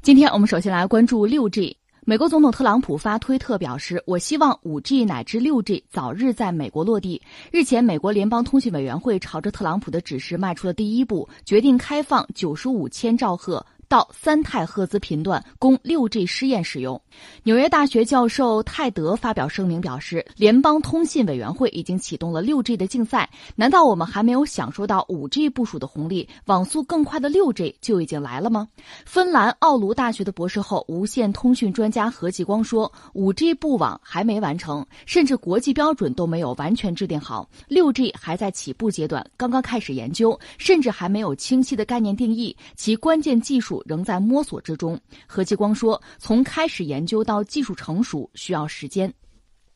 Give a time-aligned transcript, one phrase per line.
[0.00, 1.76] 今天我们首先来关注六 G。
[2.04, 7.20] 美国总统特朗普发推特表示：“我希望五 G 乃至六 G 早日在美国落地。”
[7.50, 13.64] 日前，美国联邦通信委员会朝着特朗普的指示迈出了第一步，决定开放九十五千兆赫。
[13.94, 17.00] 到三太赫兹频段供六 G 试验使用。
[17.44, 23.30] 纽约大学教授泰德发表声明表示，联邦通信委员会已经启动了六 G 的竞赛。
[23.54, 28.66] 难道我们还没有享受到五 G 部署的红利，网速更快的六 G 就已经来了吗？
[29.06, 43.83] 芬兰奥卢大学的博士后无线通讯专家何继光说，五 G 布网还没完成，甚至国际标准都没有完全制定好，六 G 还在起步阶段，刚刚开始研究，甚至还没有清晰的概念定义，其关键技术。
[43.84, 45.00] 仍在摸索之中。
[45.26, 49.12] 何继光说：“从开始研究到技术成熟需要时间。”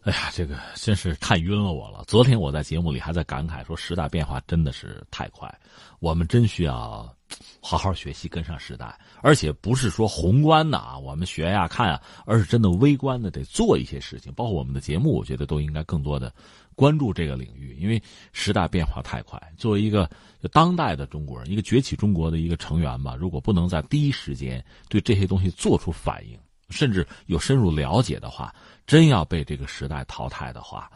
[0.03, 2.05] 哎呀，这个真是看晕了我了。
[2.07, 5.53] 昨天我在节目里还在感慨说，时代变化真的是太快，
[5.99, 7.15] 我们真需要
[7.61, 8.99] 好好学习，跟上时代。
[9.21, 14.33] 而且不是说宏观的啊，我们学呀看啊，而是真的微观的，得做一些事情。
[14.33, 16.33] 包括我们的节目，我觉得都应该更多的
[16.79, 18.01] 关注这个领域，因为
[18.33, 19.37] 时代变化太快。
[19.57, 20.09] 作为一个
[20.53, 26.39] 当代的中国人，一个崛起中国的一个成员吧，如果不能在第一时间对这些东西做出反应，
[26.71, 28.55] 甚至有深入了解的话，
[28.87, 30.89] 真要被这个时代淘汰的话，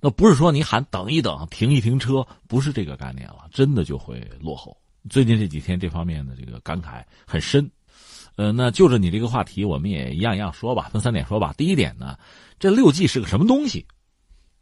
[0.00, 4.76] 那不是说你喊等一等、停一停车，不是这个概念了，真的就会落后。
[5.08, 7.70] 最近这几天这方面的这个感慨很深，
[8.34, 11.54] 呃，那就着你这个话题，我们也一样一样说吧，分三点说吧。
[11.56, 12.18] 第一点呢，
[12.58, 13.86] 这六 G 是个什么东西？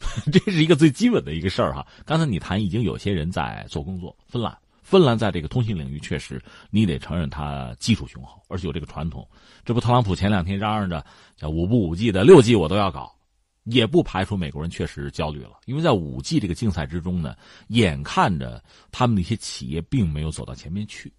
[0.32, 1.86] 这是一个最基本的一个事儿哈。
[2.04, 9.28] 刚才你谈已经有些人在做工作，芬兰，芬兰在这个通信领域确实，你得承认它技术雄厚，而且有这个传统。
[9.64, 11.04] 这不，特朗普前两天嚷嚷着
[11.36, 13.14] 叫五不五 G 的六 G 我都要搞。
[13.64, 21.12] 也不排除美国人确实焦虑了，因为在五 G 这个竞赛之中呢，眼看着他们那些企业并没有走到前面去，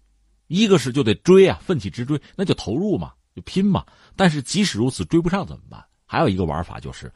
[0.48, 3.86] 一个是就得追啊，奋起直追，那就投入嘛，就拼嘛。
[4.16, 5.84] 但是即使如此，追不上怎么办？
[6.06, 7.12] 还有一个玩法就是，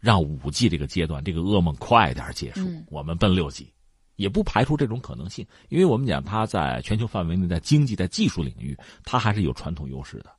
[0.00, 3.72] 让五 G 这个阶段这个噩梦快点结束，我们奔六 G，
[4.16, 5.46] 也不排除这种可能性。
[5.68, 10.30] 因为我们讲它在全球范围内，在经济、在技术领域，它还是有传统优势的，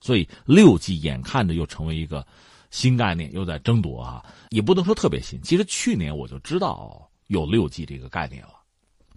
[0.00, 2.26] 所以六 G 眼看着又成为一个。
[2.72, 5.38] 新概念又在争夺啊，也不能说特别新。
[5.42, 8.54] 其实去年我就知道有六 G 这个概念了，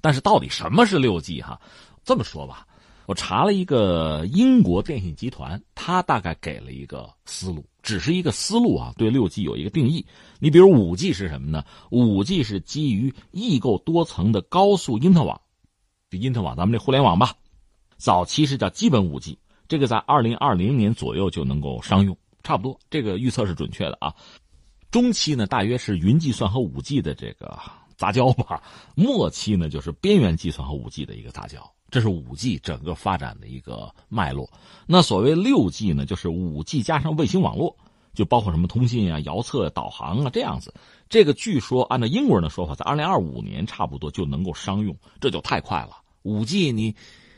[0.01, 1.57] 但是到底什么是六 G 哈？
[2.03, 2.67] 这么说吧，
[3.05, 8.91] 我查了一个英国电信集团，他大概给了一个思路，只是一个思路啊。
[8.97, 10.03] 对六 G 有一个定义。
[10.39, 11.63] 你比如五 G 是什么呢？
[11.91, 15.39] 五 G 是基于异构多层的高速因特网，
[16.09, 17.35] 就因特网，咱们这互联网吧。
[17.97, 19.37] 早期是叫基本五 G，
[19.67, 22.17] 这个在二零二零年左右就能够商用。
[22.41, 24.11] 差不多，这个预测是准确的啊。
[24.89, 27.61] 中期呢，大约是云计算和五 G 的这个
[27.97, 28.61] 杂交吧；
[28.95, 31.59] 末期呢，就是边缘计算和五 G 的一个杂交。
[31.89, 34.49] 这是五 G 整个发展的一个脉络。
[34.85, 37.77] 那所谓六 G 呢，就是五 G 加上卫星网络，
[38.13, 40.73] 就包括什么通信啊、遥测、导航啊这样子。
[41.07, 45.97] 这个据说按照英国人的说法，在二零二五年差不多就能够商用，这就太快了。
[46.23, 46.93] 五 G 你，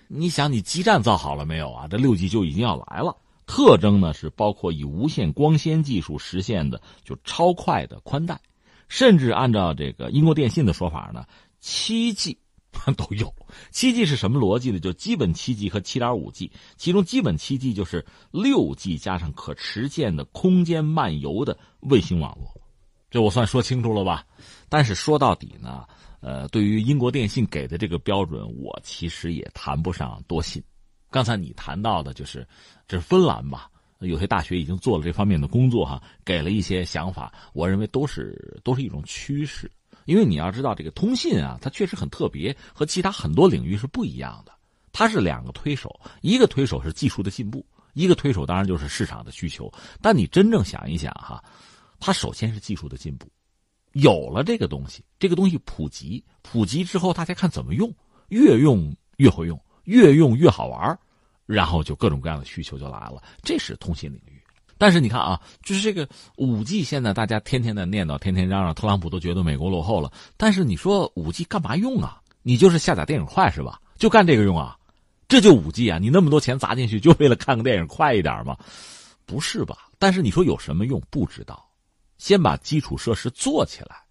[0.08, 1.88] 你想你基站造好了没有啊？
[1.88, 3.16] 这六 G 就已经要来了。
[3.46, 8.40] 特征呢是包括以无线光纤技术实现的就超快的宽带，
[8.88, 11.26] 甚至按照这个英国电信的说法呢，
[11.60, 12.38] 七 G
[12.96, 13.34] 都有。
[13.72, 14.80] 七 G 是什么逻辑呢？
[14.80, 22.62] 就基本七 G 和七点五 G，其中基本七 G 就是六 G 加上可持续的空间漫游的卫星网络。
[23.10, 24.26] 这我算说清楚了吧？
[24.70, 25.86] 但是说到底呢，
[26.20, 30.62] 呃，对于英国电信给的这个标准，我其实也谈不上多信。
[31.10, 32.46] 刚才你谈到的就是，
[32.86, 33.70] 这是芬兰吧？
[34.00, 37.34] 有些大学已经做了这方面的工作哈，给了一些想法。
[37.54, 39.72] 我认为都是都是一种趋势，
[40.06, 44.52] 因为你要知道，这个通信啊，它确实很特别，和其他很多领域是不一样的。
[44.92, 49.72] 它是两个推手，一个推手是技术的进步，一个推手当然就是市场的需求。
[50.02, 51.44] 但你真正想一想哈，
[52.00, 53.28] 它首先是技术的进步，
[53.94, 57.94] 有了这个东西，这个东西普及，普及之后大家看怎么用，
[58.30, 59.60] 越用越会用。
[59.88, 61.00] 越用越好玩
[61.48, 64.40] 然后就各种各样的需求就来了，这是通信领域。
[64.78, 70.12] 但是你看啊，就是这个五 G，现在大家天天的念叨，天天嚷嚷，特朗普都觉得美国落后了。
[70.38, 72.22] 但是你说五 G 干嘛用啊？
[72.44, 73.82] 你就是下载电影快是吧？
[73.98, 74.78] 就干这个用啊？
[75.28, 75.98] 这就五 G 啊？
[75.98, 78.56] 你那么多钱砸进去，就为了看个电影快一点吗？
[79.26, 79.90] 不是吧？
[79.98, 81.02] 但是你说有什么用？
[81.10, 81.68] 不知道。
[82.20, 84.07] 先把基础设施做起来。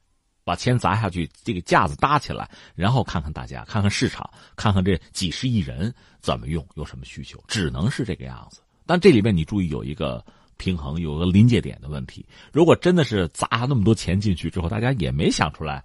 [0.46, 8.60] 把钱砸下去，这个架子搭起来，然后看看大家，看看市场，看看这几十亿人怎么用，有什么需求，只能是这个样子。
[8.86, 10.24] 但这里面你注意有一个
[10.56, 12.24] 平衡，有个临界点的问题。
[12.52, 15.84] 如果真的是砸那么多钱进去之后，大家也没想出来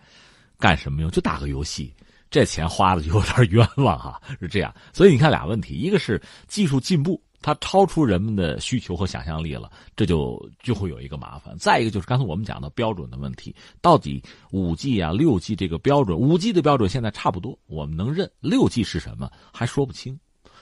[0.59, 1.91] 干什么用，就打个游戏，
[2.29, 4.71] 这钱花的就有点冤枉哈，是这样。
[4.93, 7.19] 所以你看俩问题，一个是技术进步。
[7.41, 11.57] 它超出人们的需求和想象力了，这就就会有一个麻烦。
[11.57, 14.21] 再一个就是刚才我们讲的标准的问题，到底
[14.51, 18.29] 五 G 啊、六 G 这个标准，五 G 的标准现在差不多，我们能认。
[18.39, 20.19] 六 G 是什么还说不清，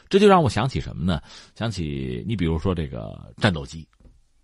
[0.08, 1.22] 这就让我想起什么呢？
[1.56, 3.88] 想起你比如说这个战斗机，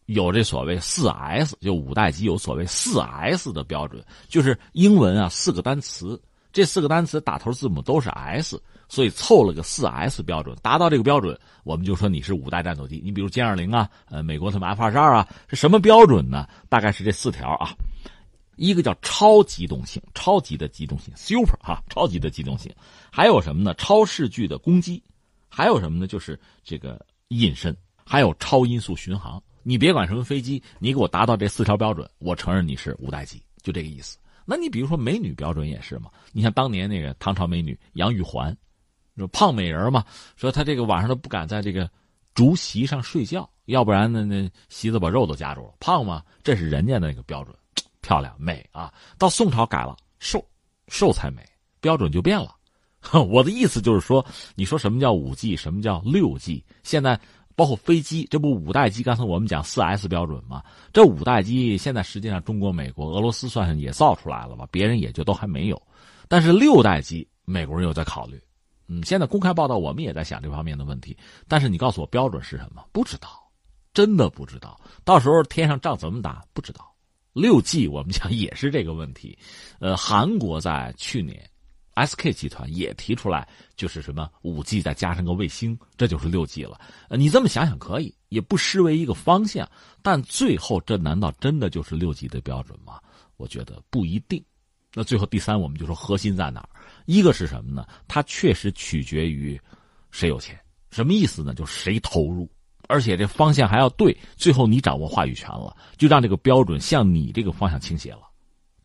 [0.08, 6.22] 有这所谓四 S，就五代机有所谓四 S 的标准，就是英文啊四个单词，
[6.56, 8.60] 这四个单词打头字母都是 S。
[8.88, 13.02] 所以凑了个四 S 标准，达到这个标准，我们就说你是五代战斗机。
[13.04, 16.48] 你比如歼二零啊，呃，美国他们 F 二十二啊，是什么标准呢？
[16.70, 17.76] 大概是这四条啊，
[18.58, 22.72] 一个叫超机动性，超级的机动性，super 哈，超级的机动性，
[23.12, 23.74] 还有什么呢？
[23.74, 25.02] 超视距的攻击，
[25.50, 26.06] 还有什么呢？
[26.06, 27.76] 就是这个隐身，
[28.06, 29.42] 还有超音速巡航。
[29.64, 34.16] 你别管什么飞机，你给我达到这四条标准，我承认你是五代机，就这个意思。
[34.46, 36.10] 那你比如说美女标准也是嘛？
[36.32, 38.56] 你像当年那个唐朝美女杨玉环。
[39.18, 40.04] 说胖美人嘛，
[40.36, 41.90] 说她这个晚上都不敢在这个
[42.34, 45.74] 竹席上睡觉，要不然呢，那席子把肉都夹住了。
[45.80, 46.22] 胖吗？
[46.44, 47.56] 这是人家的那个标准，
[48.02, 48.94] 漂亮美啊。
[49.18, 50.46] 到宋朝改了，瘦，
[50.90, 51.42] 瘦才美，
[51.80, 52.54] 标准就变了。
[53.30, 56.62] 我的意思就是说，你说什么叫五 G，什么叫六 G？
[56.84, 57.18] 现在
[57.56, 59.02] 包括飞机，这不五代机？
[59.02, 64.68] 刚才我们讲四 S 标准嘛，这五代机现在实际上中国、美国、俄罗斯算是也造出来了吧？
[64.70, 65.82] 别人也就都还没有。
[66.28, 68.42] 但是六代机，美国人又在考虑。
[68.88, 71.18] 嗯，现在公开报道，我们也在想这方面的问题。
[71.48, 72.84] 但是你告诉我标准是什么？
[72.92, 73.30] 不知道，
[73.94, 74.80] 真的不知道。
[75.04, 76.44] 到时候天上仗怎么打？
[76.54, 76.94] 不知道。
[77.34, 79.38] 六 G 我们讲也是这个问题。
[79.80, 81.50] 呃，韩国在去年
[81.96, 86.80] ，SK 集团也提出来，就是什么五 G 再加上个卫星，这就是六 G 了。
[87.10, 89.70] 呃，你这么想想可以，也不失为一个方向。
[90.02, 93.00] 但最后这难道真的就是六 G 的标准吗？
[93.38, 94.44] 我觉得不一定。
[94.94, 96.70] 那最后第三，我们就说核心在哪儿？
[97.06, 97.86] 一个是什么呢？
[98.08, 99.60] 它确实取决于
[100.12, 100.58] 谁有钱，
[100.92, 101.54] 什么意思呢？
[101.54, 102.50] 就谁投入，
[102.88, 108.25] 而且这方向还要对，最后你掌握话语权了，就让这个标准向你这个方向倾斜了。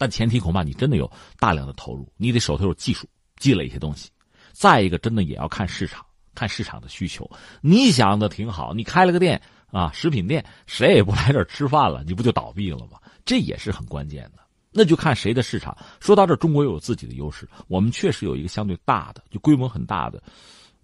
[0.00, 3.06] 但前提恐怕你真的有大量的投入，你得手头有技术，
[3.36, 4.08] 积累一些东西。
[4.50, 6.02] 再一个，真的也要看市场，
[6.34, 7.30] 看市场的需求。
[7.60, 12.98] 你想的挺好，你开了个店啊，食品店，谁也不来这吃饭了，你不就倒闭了吗？
[13.26, 14.42] 这也是很关键的。
[14.70, 15.76] 那就看谁的市场。
[16.00, 20.22] 说到这，中国有自己的优势，我们确实有一个相对大的、就规模很大的、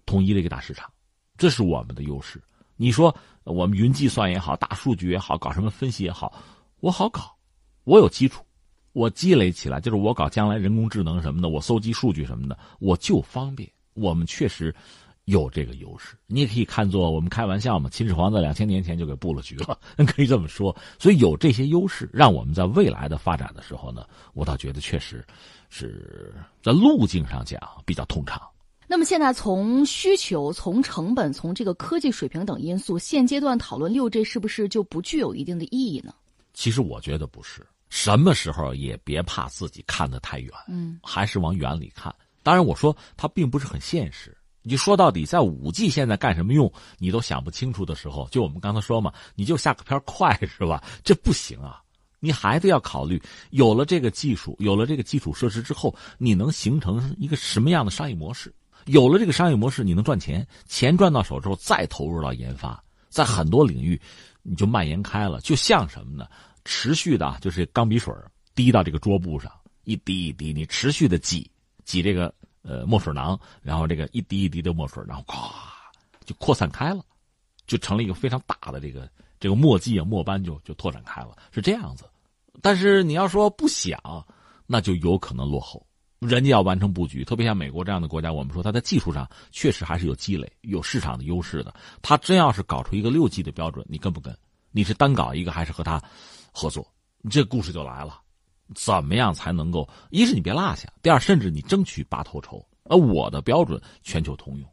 [0.05, 0.87] 统一的一个大市场，
[1.39, 2.39] 这是我们的优势。
[2.75, 3.15] 你说
[3.45, 6.31] 我们云计算也好，大数据也好，搞什么分析也好，
[6.81, 7.35] 我好搞，
[7.83, 8.45] 我有基础，
[8.93, 13.69] 我积累起来，就是我搞将来人工智能什么的，我搜集数据什么的，我就方便。
[13.93, 14.73] 我们确实。
[15.27, 17.89] 有这个优势，你也可以看作我们开玩笑嘛。
[17.89, 20.73] 秦始皇在两千年前就给布了局了， 可以这么说。
[20.97, 25.21] 所以有这些优势，让我们在未来的发展的时候呢，我倒觉得确实
[25.69, 28.41] 是在路径上讲比较通畅。
[28.87, 36.13] 那么现在从需求、从成本、从这个科技水平等因素，现阶段讨论六 G 是不是就不具有一定的意义呢？
[36.53, 42.13] 其实我觉得不是，什么时候也别怕自己看得太远，嗯，还是往远里看。
[42.43, 44.35] 当然，我说它并不是很现实。
[44.61, 50.83] 你说到底，在五 G 现在干什么用，你都想不清楚的时候，就我们刚才说嘛，你就下个片快是吧？
[51.03, 51.81] 这不行啊！
[52.19, 58.53] 你还得要考虑，有了这个技术，有了这个基础设施之后，你能形成一个什么样的商业模式？
[58.85, 64.01] 有了这个商业模式，你能赚钱，钱赚到手之后，再投入到研发，在很多领域，
[64.41, 65.39] 你就蔓延开了。
[65.41, 66.27] 就像什么呢？
[66.67, 68.13] 持续的，就是钢笔水
[68.53, 69.51] 滴到这个桌布上，
[69.85, 71.49] 一滴一滴，你持续的挤
[71.85, 72.33] 挤这个。
[72.63, 75.53] 呃，墨水囊，然后这个一滴一滴的墨水，然后咵
[76.25, 77.01] 就扩散开了，
[77.65, 79.09] 就成了一个非常大的这个
[79.39, 82.03] 这个墨迹啊，墨斑就就拓展开了，是这样子。
[82.61, 83.97] 但是你要说不想，
[84.65, 85.81] 那就有可能落后。
[86.19, 91.73] 人家要完成布局，特别像美国这样的国家，我们说它在技术上确实还是有积累、有市场的优势的。
[92.01, 94.37] 他真要是搞出一个六 G 的标准，你跟不跟？
[94.71, 96.03] 你是单搞一个，还是和他
[96.57, 96.91] 合作？
[97.29, 98.19] 这故事就来了。
[98.73, 99.87] 怎么样才能够？
[100.09, 102.65] 一是你别落下，第二甚至你争取拔头筹。
[102.85, 104.67] 而我的标准全球通用，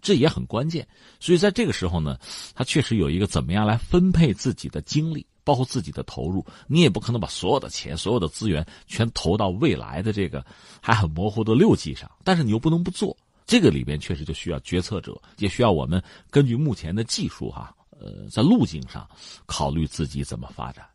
[0.00, 0.86] 这也很关键。
[1.20, 2.18] 所以在这个时候呢，
[2.54, 6.44] 他确实有一个怎么样来分配自己的精力，包括自己的投入。
[6.66, 10.44] 你也不可能把所有的钱、所有的资源全投到未来的这个
[10.80, 13.16] 还很模糊的六 G 上，但是你又不能不做。
[13.46, 19.08] 这个里边确实就需要决策者，也需要我们根据目前的技术哈，呃，在路径上
[19.46, 20.86] 考虑自己怎么发展。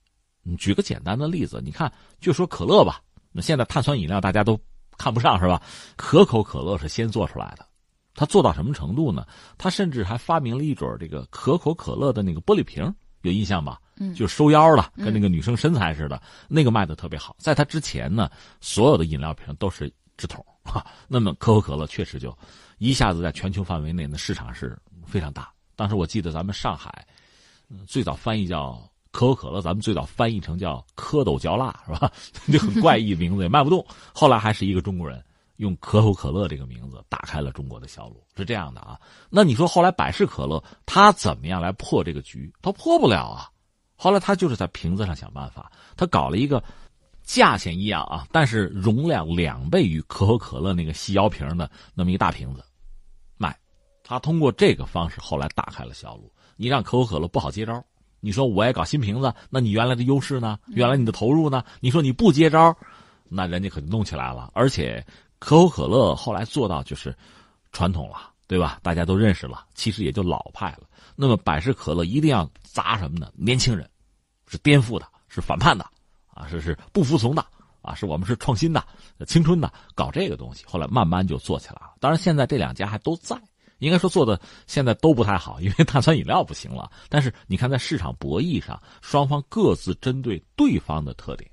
[0.44, 3.02] 你举个简单的例子，你看，就说可乐吧。
[3.32, 4.60] 那现在碳酸饮料大家都
[4.98, 5.62] 看不上是吧？
[5.96, 7.66] 可口可乐是先做出来的，
[8.14, 9.26] 它做到什么程度呢？
[9.58, 13.80] 它甚至还发明了一种这个可口可乐的那个玻璃瓶，有印象吧？
[13.98, 17.36] 嗯，就收腰了，跟那个女生身材似的，那个卖的特别好。
[17.40, 20.86] 在它之前呢，所有的饮料瓶都是纸筒啊。
[21.08, 22.38] 那么可口可乐确实就
[22.78, 25.52] 一下子在全球范围内的市场是非常大。
[25.76, 27.06] 当时我记得咱们上海，
[27.88, 28.80] 最早翻译叫
[29.14, 32.12] 可口可乐，咱们最早翻译成叫蝌蚪嚼蜡，是吧？
[32.52, 33.86] 就很怪异的名字，也卖不动。
[34.12, 35.24] 后来还是一个中国人
[35.58, 39.00] 用可口可乐这个名字打开了中国的销路，是这样的啊。
[39.30, 42.52] 那你说后来百事可乐它怎么样来破这个局？
[42.60, 43.50] 它破不了啊。
[43.96, 46.62] 后来他就是在瓶子上想办法，他搞了一个
[47.22, 52.66] 价钱一样啊，但是容量两倍于可口可乐那个细腰瓶的那么一大瓶子
[53.38, 53.56] 卖。
[54.04, 56.34] 他通过这个方式后来打开了销路。
[56.56, 57.84] 你让可口可乐不好接招，
[58.24, 60.58] 你说我也搞新瓶子，那你原来的优势呢？
[60.68, 61.64] 原来你的投入呢？
[61.82, 62.76] 你说你不接招，
[63.28, 64.50] 那人家可就弄起来了。
[64.54, 65.06] 而且
[65.40, 67.14] 可口可乐后来做到就是
[67.74, 68.80] 传统了，对吧？
[68.82, 70.88] 大家都认识了，其实也就老派了。
[71.16, 73.30] 那么百事可乐一定要砸什么呢？
[73.36, 73.88] 年轻人。
[74.46, 75.84] 是颠覆的，是反叛的，
[76.28, 77.44] 啊，是是不服从的，
[77.82, 78.86] 啊，是我们是创新的，
[79.26, 81.94] 青春的，搞这个东西，后来慢慢就做起来了。
[82.00, 83.36] 当然，现在这两家还都在，
[83.84, 86.90] 应该说做的现在都不太好，因为碳酸饮料不行了。
[87.10, 91.50] 但是你看，在市场博弈上，双方各自针对对方的特点，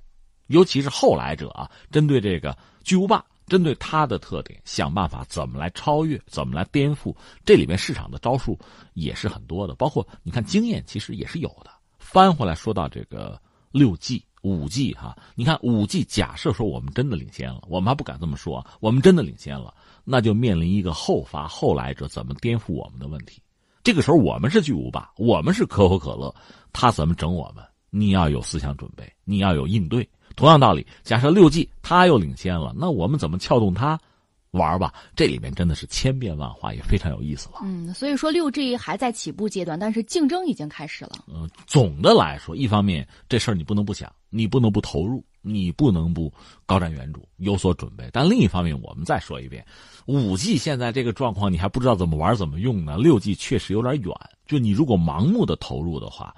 [0.47, 7.15] 尤其是后来者啊，针对这个巨无霸，针对它的特点，想办法怎么来超越，怎么来颠覆。
[7.45, 8.59] 这里面市场的招数
[8.95, 11.71] 也是很多的，包括你看经验，其实也是有的。
[11.99, 23.43] 翻回来说到这个六 G、五 G 哈，你看五 G，假设说我们真的领先了，我们还不敢这么说，我们真的领先了，那就面临一个后发后来者怎么颠覆我们的问题。
[23.83, 26.35] 这个时候我们是巨无霸，我们是可口可乐，
[26.73, 27.65] 他怎么整我们？
[27.91, 30.09] 你要有思想准备，你要有应对。
[30.37, 33.99] 同样道理，假设六 G 他又领先了，那我们怎么撬动他？
[34.53, 37.61] 玩吧，这里面真的是千变万化，也非常有意思了。
[37.63, 41.25] 嗯，所以说六 G 还在起步阶段，但是竞争已经开始了。
[41.29, 46.33] 嗯，总的来说，一方面这事儿你不能不想，你不能不投入，你不能不
[46.67, 48.09] 高瞻远瞩，有所准备。
[48.13, 49.65] 但另一方面，我们再说一遍，
[50.07, 52.97] 五 G 现在这个状况，你还不知道怎么玩怎么用呢。
[52.97, 54.13] 六 G 确实有点远，
[54.47, 56.35] 就你如果盲目的投入的话，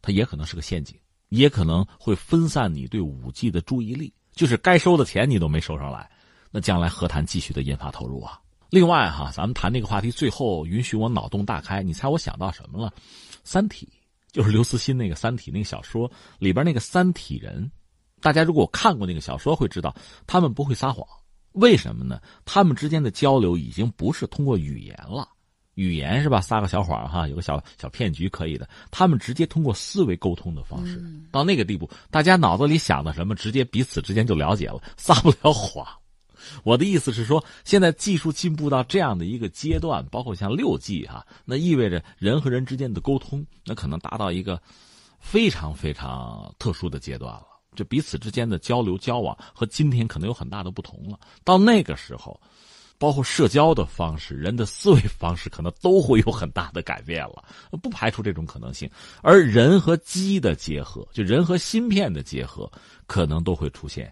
[0.00, 0.96] 它也可能是个陷阱，
[1.30, 6.08] 也可能会分散你对五 G 的注意力，就是该收的钱你都没收上来。
[6.50, 8.40] 那将来何谈继续的研发投入啊？
[8.70, 12.90] 另外哈，咱们谈这个话题，最后允许我脑洞大开，你猜我想到什么了？
[13.44, 13.88] 《三体》
[14.34, 17.70] 就是刘慈欣那个《三体》那个小说里边那个三体人，
[18.20, 19.94] 大家如果看过那个小说，会知道
[20.26, 21.06] 他们不会撒谎。
[21.52, 22.20] 为什么呢？
[22.44, 25.26] 他们之间的交流已经不是通过语言了，
[25.74, 26.40] 语言是吧？
[26.40, 28.68] 撒个小谎哈，有个小小骗局可以的。
[28.90, 35.86] 他们直接通过思维沟通的方式，到那个地步，大家脑子里想的什么，直接彼此之间就了解了，撒不了谎。
[36.62, 44.60] 我的意思是说，现在技术进步到这样的一个阶段，包括像六 G 哈，那意味着人和人之间的沟通，那可能达到一个
[45.20, 47.46] 非常非常特殊的阶段了。
[47.74, 51.20] 就彼此之间的交流交往和今天可能有很大的不同了。
[51.44, 52.40] 到那个时候，
[52.96, 57.44] 包括社交的方式、人的思维方式，可能都会有很大的改变了。
[57.82, 58.90] 不排除这种可能性。
[59.20, 62.70] 而人和机的结合，就人和芯片的结合，
[63.06, 64.10] 可能都会出现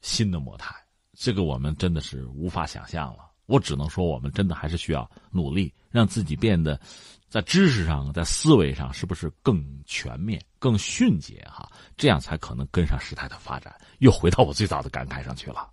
[0.00, 0.72] 新的模态。
[1.22, 3.30] 这个我们真的是无法想象了。
[3.44, 6.80] 我只能说，我们真的还是需要努力，让自己变得
[7.28, 11.46] 在知识上、在思维上，是不是更全面、更迅捷？
[11.52, 13.74] 哈，这样才可能跟上时代的发展。
[13.98, 15.68] 又回到我最早的感慨上去了。